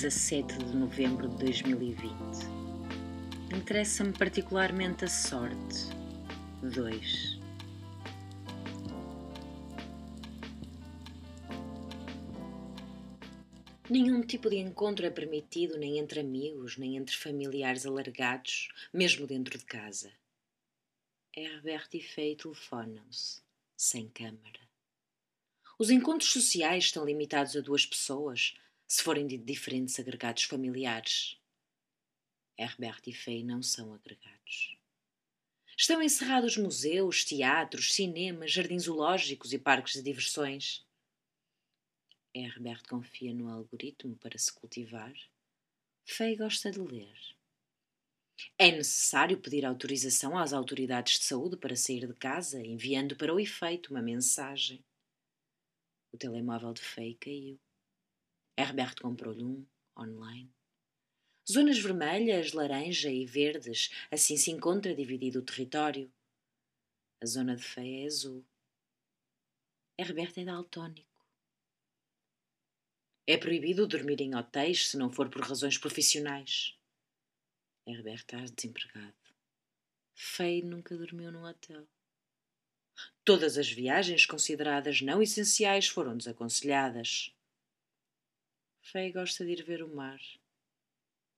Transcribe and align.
17 0.00 0.56
de 0.56 0.76
novembro 0.76 1.28
de 1.28 1.36
2020. 1.44 2.14
Interessa-me 3.54 4.14
particularmente 4.14 5.04
a 5.04 5.08
sorte. 5.08 5.90
2. 6.62 7.38
Nenhum 13.90 14.22
tipo 14.22 14.48
de 14.48 14.56
encontro 14.56 15.04
é 15.04 15.10
permitido 15.10 15.76
nem 15.76 15.98
entre 15.98 16.20
amigos, 16.20 16.78
nem 16.78 16.96
entre 16.96 17.14
familiares 17.14 17.84
alargados, 17.84 18.68
mesmo 18.90 19.26
dentro 19.26 19.58
de 19.58 19.66
casa. 19.66 20.10
Herbert 21.36 21.90
e 21.92 22.00
Fay 22.00 22.36
telefonam-se, 22.36 23.42
sem 23.76 24.08
câmara. 24.08 24.60
Os 25.78 25.90
encontros 25.90 26.32
sociais 26.32 26.84
estão 26.84 27.04
limitados 27.04 27.54
a 27.54 27.60
duas 27.60 27.84
pessoas, 27.84 28.54
se 28.90 29.04
forem 29.04 29.24
de 29.24 29.38
diferentes 29.38 30.00
agregados 30.00 30.42
familiares. 30.42 31.40
Herbert 32.58 33.00
e 33.06 33.14
Fay 33.14 33.44
não 33.44 33.62
são 33.62 33.94
agregados. 33.94 34.76
Estão 35.78 36.02
encerrados 36.02 36.56
museus, 36.56 37.24
teatros, 37.24 37.94
cinemas, 37.94 38.50
jardins 38.50 38.82
zoológicos 38.82 39.52
e 39.52 39.60
parques 39.60 39.92
de 39.92 40.02
diversões. 40.02 40.84
Herbert 42.34 42.82
confia 42.88 43.32
no 43.32 43.48
algoritmo 43.48 44.16
para 44.16 44.36
se 44.36 44.52
cultivar. 44.52 45.14
Fay 46.04 46.34
gosta 46.34 46.72
de 46.72 46.80
ler. 46.80 47.16
É 48.58 48.72
necessário 48.72 49.40
pedir 49.40 49.64
autorização 49.64 50.36
às 50.36 50.52
autoridades 50.52 51.20
de 51.20 51.26
saúde 51.26 51.56
para 51.56 51.76
sair 51.76 52.08
de 52.08 52.14
casa, 52.14 52.60
enviando 52.60 53.14
para 53.14 53.32
o 53.32 53.38
efeito 53.38 53.92
uma 53.92 54.02
mensagem. 54.02 54.84
O 56.12 56.18
telemóvel 56.18 56.72
de 56.72 56.82
Fay 56.82 57.14
caiu. 57.14 57.60
Herbert 58.56 59.00
comprou-lhe 59.00 59.44
um, 59.44 59.66
online. 59.96 60.52
Zonas 61.50 61.78
vermelhas, 61.78 62.52
laranja 62.52 63.10
e 63.10 63.26
verdes, 63.26 63.90
assim 64.10 64.36
se 64.36 64.50
encontra 64.50 64.94
dividido 64.94 65.40
o 65.40 65.44
território. 65.44 66.12
A 67.20 67.26
zona 67.26 67.56
de 67.56 67.62
Fay 67.62 68.02
é 68.02 68.06
azul. 68.06 68.44
Herbert 69.98 70.32
é 70.36 70.44
daltónico. 70.44 71.08
É 73.26 73.36
proibido 73.36 73.86
dormir 73.86 74.20
em 74.20 74.34
hotéis 74.34 74.88
se 74.88 74.96
não 74.96 75.10
for 75.10 75.28
por 75.28 75.42
razões 75.42 75.76
profissionais. 75.76 76.76
Herbert 77.86 78.20
está 78.20 78.38
desempregado. 78.38 79.14
Fay 80.14 80.62
nunca 80.62 80.96
dormiu 80.96 81.32
num 81.32 81.44
hotel. 81.44 81.86
Todas 83.24 83.56
as 83.56 83.70
viagens 83.70 84.26
consideradas 84.26 85.00
não 85.00 85.22
essenciais 85.22 85.86
foram 85.88 86.16
desaconselhadas. 86.16 87.34
Fay 88.82 89.12
gosta 89.12 89.44
de 89.44 89.52
ir 89.52 89.62
ver 89.62 89.82
o 89.82 89.94
mar. 89.94 90.20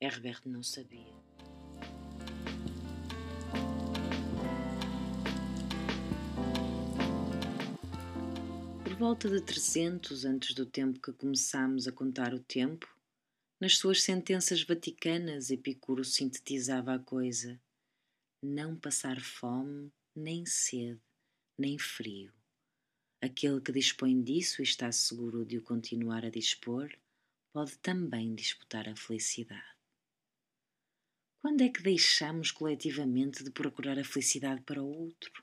Herbert 0.00 0.42
não 0.46 0.62
sabia. 0.62 1.14
Por 8.82 8.94
volta 8.96 9.28
de 9.28 9.40
300 9.40 10.24
antes 10.24 10.54
do 10.54 10.66
tempo 10.66 11.00
que 11.00 11.12
começámos 11.12 11.86
a 11.86 11.92
contar 11.92 12.34
o 12.34 12.40
tempo, 12.40 12.92
nas 13.60 13.76
suas 13.76 14.02
sentenças 14.02 14.62
vaticanas, 14.62 15.50
Epicuro 15.50 16.04
sintetizava 16.04 16.94
a 16.94 16.98
coisa: 16.98 17.60
não 18.42 18.74
passar 18.74 19.20
fome, 19.20 19.92
nem 20.14 20.44
sede, 20.44 21.00
nem 21.56 21.78
frio. 21.78 22.32
Aquele 23.20 23.60
que 23.60 23.72
dispõe 23.72 24.20
disso 24.20 24.62
e 24.62 24.64
está 24.64 24.90
seguro 24.90 25.44
de 25.44 25.58
o 25.58 25.62
continuar 25.62 26.24
a 26.24 26.30
dispor, 26.30 26.90
pode 27.56 27.78
também 27.78 28.34
disputar 28.34 28.86
a 28.86 28.94
felicidade. 28.94 29.78
Quando 31.38 31.62
é 31.62 31.70
que 31.70 31.82
deixamos 31.82 32.50
coletivamente 32.50 33.42
de 33.42 33.50
procurar 33.50 33.98
a 33.98 34.04
felicidade 34.04 34.60
para 34.60 34.82
o 34.82 34.86
outro? 34.86 35.42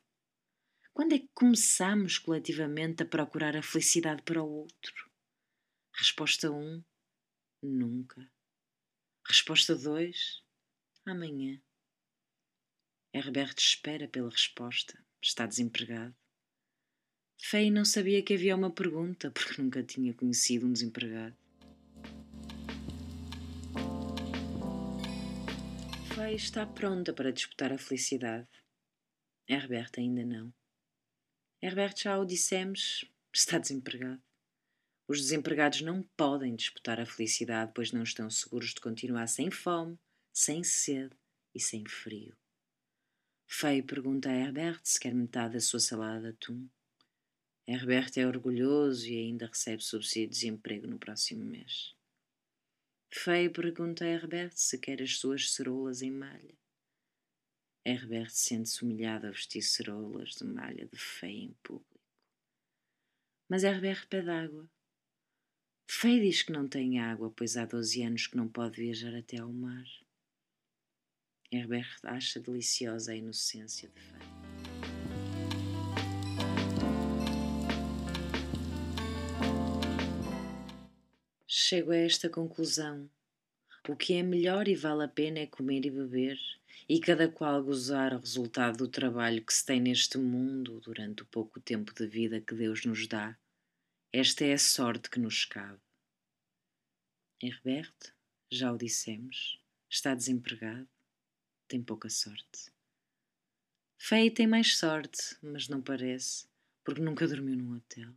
Quando 0.94 1.14
é 1.14 1.18
que 1.18 1.30
começamos 1.34 2.20
coletivamente 2.20 3.02
a 3.02 3.06
procurar 3.08 3.58
a 3.58 3.64
felicidade 3.64 4.22
para 4.22 4.44
o 4.44 4.48
outro? 4.48 5.12
Resposta 5.92 6.52
1: 6.52 6.56
um, 6.56 6.84
nunca. 7.64 8.32
Resposta 9.26 9.76
2: 9.76 10.44
amanhã. 11.08 11.60
Herbert 13.12 13.56
espera 13.58 14.08
pela 14.08 14.30
resposta. 14.30 15.04
Está 15.20 15.48
desempregado. 15.48 16.16
Fei 17.40 17.72
não 17.72 17.84
sabia 17.84 18.22
que 18.22 18.36
havia 18.36 18.56
uma 18.56 18.70
pergunta 18.70 19.32
porque 19.32 19.60
nunca 19.60 19.82
tinha 19.82 20.14
conhecido 20.14 20.68
um 20.68 20.72
desempregado. 20.72 21.43
Fei 26.16 26.36
está 26.36 26.64
pronta 26.64 27.12
para 27.12 27.34
disputar 27.34 27.74
a 27.74 27.78
felicidade. 27.78 28.48
Herbert 29.50 29.90
ainda 29.98 30.24
não. 30.24 30.54
Herbert 31.60 31.96
já 31.98 32.20
o 32.20 32.24
dissemos, 32.24 33.04
está 33.34 33.58
desempregado. 33.58 34.22
Os 35.08 35.20
desempregados 35.20 35.82
não 35.82 36.04
podem 36.16 36.56
disputar 36.56 37.00
a 37.00 37.06
felicidade, 37.06 37.72
pois 37.74 37.92
não 37.92 38.04
estão 38.04 38.30
seguros 38.30 38.76
de 38.76 38.82
continuar 38.82 39.26
sem 39.26 39.50
fome, 39.50 39.98
sem 40.32 40.64
sede 40.64 41.16
e 41.56 41.60
sem 41.60 41.84
frio. 41.88 42.38
Feio 43.48 43.84
pergunta 43.84 44.30
a 44.30 44.36
Herbert 44.36 44.82
se 44.84 45.00
quer 45.00 45.16
metade 45.16 45.56
da 45.56 45.60
sua 45.60 45.80
salada 45.80 46.22
de 46.22 46.28
atum. 46.28 46.70
Herbert 47.68 48.12
é 48.18 48.28
orgulhoso 48.28 49.08
e 49.08 49.18
ainda 49.18 49.48
recebe 49.48 49.84
subsídio 49.84 50.30
de 50.30 50.36
desemprego 50.36 50.86
no 50.86 51.00
próximo 51.00 51.44
mês. 51.44 51.96
Feio 53.16 53.52
pergunta 53.52 54.04
a 54.04 54.08
Herbert 54.08 54.54
se 54.56 54.76
quer 54.80 55.00
as 55.00 55.20
suas 55.20 55.52
cerolas 55.52 56.02
em 56.02 56.10
malha. 56.10 56.58
Herbert 57.86 58.32
sente-se 58.32 58.84
humilhado 58.84 59.28
a 59.28 59.30
vestir 59.30 59.62
cerolas 59.62 60.32
de 60.32 60.44
malha 60.44 60.88
de 60.88 60.98
feio 60.98 61.44
em 61.44 61.54
público. 61.62 62.00
Mas 63.48 63.64
Herbert 63.64 64.08
pede 64.10 64.32
água. 64.32 64.68
Feio 65.88 66.24
diz 66.24 66.42
que 66.42 66.52
não 66.52 66.68
tem 66.68 67.00
água, 67.00 67.32
pois 67.32 67.56
há 67.56 67.66
doze 67.66 68.02
anos 68.02 68.26
que 68.26 68.36
não 68.36 68.50
pode 68.50 68.82
viajar 68.82 69.16
até 69.16 69.38
ao 69.38 69.54
mar. 69.54 69.86
Herbert 71.52 72.00
acha 72.02 72.40
deliciosa 72.40 73.12
a 73.12 73.16
inocência 73.16 73.90
de 73.90 74.02
Fei. 74.02 74.43
Chego 81.74 81.90
a 81.90 81.98
esta 81.98 82.30
conclusão. 82.30 83.10
O 83.90 83.96
que 83.96 84.14
é 84.14 84.22
melhor 84.22 84.68
e 84.68 84.76
vale 84.76 85.06
a 85.06 85.08
pena 85.08 85.40
é 85.40 85.48
comer 85.48 85.84
e 85.84 85.90
beber, 85.90 86.38
e 86.88 87.00
cada 87.00 87.28
qual 87.28 87.64
gozar 87.64 88.14
o 88.14 88.20
resultado 88.20 88.78
do 88.78 88.88
trabalho 88.88 89.44
que 89.44 89.52
se 89.52 89.66
tem 89.66 89.82
neste 89.82 90.20
mundo 90.20 90.80
durante 90.82 91.24
o 91.24 91.26
pouco 91.26 91.60
tempo 91.60 91.92
de 91.92 92.06
vida 92.06 92.40
que 92.40 92.54
Deus 92.54 92.86
nos 92.86 93.08
dá. 93.08 93.36
Esta 94.12 94.46
é 94.46 94.54
a 94.54 94.58
sorte 94.60 95.10
que 95.10 95.20
nos 95.20 95.46
cabe. 95.46 95.82
Herbert, 97.42 98.14
já 98.52 98.72
o 98.72 98.78
dissemos, 98.78 99.60
está 99.90 100.14
desempregado 100.14 100.88
tem 101.68 101.82
pouca 101.82 102.08
sorte. 102.08 102.72
Fei 103.98 104.30
tem 104.30 104.46
mais 104.46 104.78
sorte, 104.78 105.36
mas 105.42 105.68
não 105.68 105.82
parece, 105.82 106.46
porque 106.84 107.02
nunca 107.02 107.28
dormiu 107.28 107.56
num 107.56 107.76
hotel. 107.78 108.14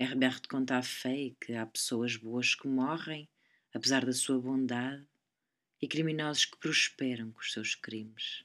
Herbert 0.00 0.42
conta 0.48 0.76
a 0.76 0.82
Fei 0.82 1.36
que 1.40 1.54
há 1.54 1.66
pessoas 1.66 2.16
boas 2.16 2.54
que 2.54 2.68
morrem, 2.68 3.28
apesar 3.74 4.06
da 4.06 4.12
sua 4.12 4.40
bondade, 4.40 5.04
e 5.82 5.88
criminosos 5.88 6.44
que 6.44 6.56
prosperam 6.56 7.32
com 7.32 7.40
os 7.40 7.52
seus 7.52 7.74
crimes. 7.74 8.44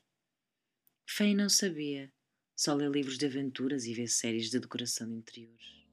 Fei 1.05 1.35
não 1.35 1.47
sabia, 1.47 2.11
só 2.55 2.73
lê 2.73 2.89
livros 2.89 3.19
de 3.19 3.27
aventuras 3.27 3.85
e 3.85 3.94
vê 3.94 4.07
séries 4.07 4.50
de 4.50 4.59
decoração 4.59 5.07
de 5.07 5.13
interiores. 5.13 5.83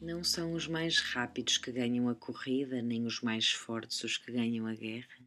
Não 0.00 0.24
são 0.24 0.54
os 0.54 0.66
mais 0.66 0.98
rápidos 0.98 1.56
que 1.56 1.70
ganham 1.70 2.08
a 2.08 2.16
corrida, 2.16 2.82
nem 2.82 3.06
os 3.06 3.20
mais 3.20 3.52
fortes 3.52 4.02
os 4.02 4.16
que 4.16 4.32
ganham 4.32 4.66
a 4.66 4.74
guerra. 4.74 5.25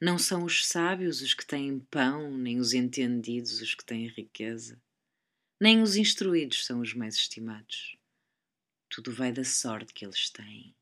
Não 0.00 0.18
são 0.18 0.44
os 0.44 0.66
sábios 0.66 1.22
os 1.22 1.34
que 1.34 1.46
têm 1.46 1.78
pão, 1.78 2.36
nem 2.36 2.58
os 2.58 2.72
entendidos 2.72 3.60
os 3.60 3.74
que 3.74 3.84
têm 3.84 4.08
riqueza. 4.08 4.80
Nem 5.60 5.80
os 5.80 5.96
instruídos 5.96 6.66
são 6.66 6.80
os 6.80 6.92
mais 6.94 7.14
estimados. 7.14 7.96
Tudo 8.88 9.12
vai 9.12 9.32
da 9.32 9.44
sorte 9.44 9.94
que 9.94 10.04
eles 10.04 10.28
têm. 10.30 10.74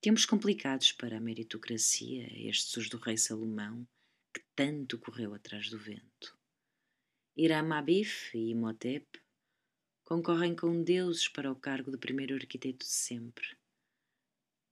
Temos 0.00 0.26
complicados 0.26 0.92
para 0.92 1.16
a 1.16 1.20
meritocracia, 1.20 2.28
estes 2.48 2.76
os 2.76 2.88
do 2.88 2.98
rei 2.98 3.16
Salomão, 3.16 3.88
que 4.32 4.42
tanto 4.54 4.98
correu 4.98 5.34
atrás 5.34 5.70
do 5.70 5.78
vento. 5.78 6.38
Iram 7.34 7.72
Abif 7.72 8.36
e 8.36 8.50
Imhotep 8.50 9.06
concorrem 10.04 10.54
com 10.54 10.82
deuses 10.82 11.28
para 11.28 11.50
o 11.50 11.56
cargo 11.56 11.90
de 11.90 11.98
primeiro 11.98 12.34
arquiteto 12.34 12.86
de 12.86 12.92
sempre. 12.92 13.56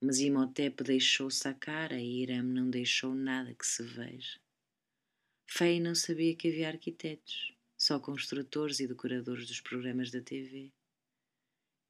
Mas 0.07 0.19
Imhotep 0.19 0.85
deixou-se 0.85 1.49
a 1.49 1.55
cara 1.55 1.99
e 1.99 2.21
Hiram 2.21 2.43
não 2.43 2.69
deixou 2.69 3.15
nada 3.15 3.55
que 3.55 3.67
se 3.67 3.83
veja. 3.83 4.39
Fei 5.47 5.81
não 5.81 5.95
sabia 5.95 6.37
que 6.37 6.49
havia 6.49 6.69
arquitetos, 6.69 7.57
só 7.75 7.99
construtores 7.99 8.81
e 8.81 8.87
decoradores 8.87 9.47
dos 9.47 9.63
programas 9.63 10.11
da 10.11 10.21
TV. 10.21 10.71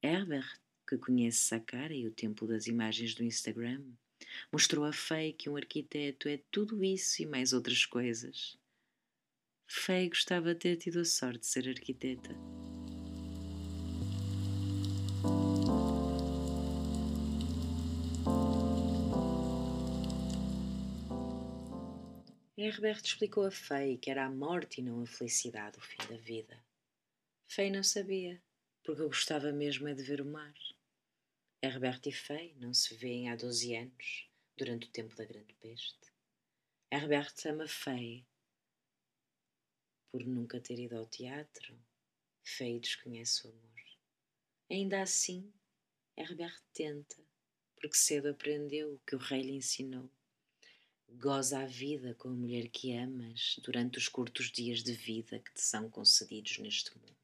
Herbert, 0.01 0.61
que 0.87 0.97
conhece 0.97 1.53
a 1.53 1.59
cara 1.59 1.93
e 1.93 2.07
o 2.07 2.11
tempo 2.11 2.47
das 2.47 2.67
imagens 2.67 3.13
do 3.13 3.21
Instagram, 3.21 3.83
mostrou 4.49 4.85
a 4.85 4.93
Faye 4.93 5.33
que 5.33 5.49
um 5.49 5.57
arquiteto 5.57 6.29
é 6.29 6.39
tudo 6.49 6.85
isso 6.85 7.21
e 7.21 7.25
mais 7.25 7.51
outras 7.51 7.85
coisas. 7.85 8.57
Faye 9.67 10.07
gostava 10.07 10.53
de 10.53 10.61
ter 10.61 10.77
tido 10.77 11.01
a 11.01 11.05
sorte 11.05 11.39
de 11.39 11.47
ser 11.47 11.67
arquiteta. 11.67 12.33
Herbert 22.57 23.01
explicou 23.03 23.45
a 23.45 23.51
Faye 23.51 23.97
que 23.97 24.09
era 24.09 24.25
a 24.25 24.29
morte 24.29 24.79
e 24.79 24.83
não 24.83 25.03
a 25.03 25.05
felicidade 25.05 25.77
o 25.77 25.81
fim 25.81 25.97
da 26.07 26.15
vida. 26.15 26.63
Faye 27.47 27.69
não 27.69 27.83
sabia, 27.83 28.41
porque 28.81 29.03
gostava 29.03 29.51
mesmo 29.51 29.89
é 29.89 29.93
de 29.93 30.01
ver 30.01 30.21
o 30.21 30.25
mar. 30.25 30.53
Herbert 31.61 31.99
e 32.05 32.13
Faye 32.13 32.55
não 32.55 32.73
se 32.73 32.95
veem 32.95 33.29
há 33.29 33.35
doze 33.35 33.75
anos, 33.75 34.29
durante 34.55 34.87
o 34.87 34.91
tempo 34.91 35.13
da 35.17 35.25
Grande 35.25 35.53
Peste. 35.55 36.13
Herbert 36.89 37.33
ama 37.45 37.67
Faye 37.67 38.25
por 40.09 40.25
nunca 40.25 40.61
ter 40.61 40.79
ido 40.79 40.97
ao 40.97 41.05
teatro. 41.05 41.77
Faye 42.41 42.79
desconhece 42.79 43.45
o 43.45 43.49
amor. 43.49 43.83
Ainda 44.71 45.01
assim, 45.01 45.53
Herbert 46.15 46.61
tenta, 46.71 47.21
porque 47.75 47.97
cedo 47.97 48.29
aprendeu 48.29 48.93
o 48.93 48.99
que 48.99 49.13
o 49.13 49.19
rei 49.19 49.41
lhe 49.41 49.51
ensinou. 49.51 50.09
Goza 51.09 51.59
a 51.59 51.65
vida 51.65 52.13
com 52.15 52.29
a 52.29 52.33
mulher 52.33 52.67
que 52.69 52.95
amas 52.95 53.59
durante 53.63 53.97
os 53.97 54.07
curtos 54.07 54.51
dias 54.51 54.83
de 54.83 54.93
vida 54.93 55.39
que 55.39 55.53
te 55.53 55.61
são 55.61 55.89
concedidos 55.89 56.57
neste 56.59 56.95
mundo. 56.97 57.15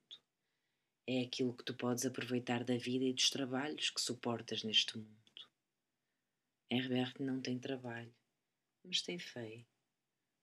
É 1.05 1.21
aquilo 1.21 1.53
que 1.53 1.63
tu 1.63 1.73
podes 1.73 2.05
aproveitar 2.05 2.63
da 2.63 2.77
vida 2.77 3.05
e 3.05 3.13
dos 3.13 3.29
trabalhos 3.29 3.89
que 3.89 3.99
suportas 3.99 4.63
neste 4.63 4.97
mundo. 4.97 5.11
Herbert 6.69 7.15
não 7.19 7.41
tem 7.41 7.59
trabalho, 7.59 8.13
mas 8.83 9.01
tem 9.01 9.19
Fei. 9.19 9.65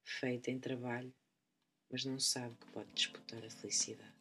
Fei 0.04 0.38
tem 0.38 0.58
trabalho, 0.58 1.14
mas 1.90 2.04
não 2.04 2.18
sabe 2.18 2.56
que 2.56 2.70
pode 2.72 2.92
disputar 2.92 3.44
a 3.44 3.50
felicidade. 3.50 4.17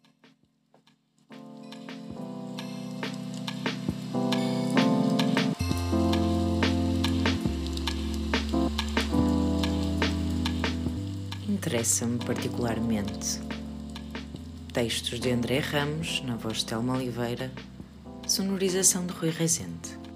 Interessa-me 11.58 12.20
particularmente. 12.20 13.40
Textos 14.72 15.20
de 15.20 15.32
André 15.32 15.58
Ramos, 15.58 16.22
na 16.24 16.36
voz 16.36 16.58
de 16.58 16.66
Telma 16.68 16.94
Oliveira, 16.94 17.52
sonorização 18.28 19.08
de 19.08 19.14
Rui 19.14 19.32
Rezende. 19.32 20.07